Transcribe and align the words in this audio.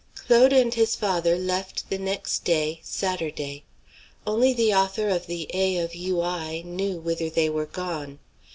Claude 0.15 0.51
and 0.51 0.73
his 0.73 0.95
father 0.95 1.37
left 1.37 1.87
the 1.91 1.99
next 1.99 2.43
day, 2.43 2.79
Saturday. 2.81 3.63
Only 4.25 4.51
the 4.51 4.73
author 4.73 5.09
of 5.09 5.27
the 5.27 5.45
A. 5.53 5.77
of 5.77 5.93
U. 5.93 6.21
I. 6.23 6.63
knew 6.65 6.97
whither 6.97 7.29
they 7.29 7.51
were 7.51 7.67
gone. 7.67 8.17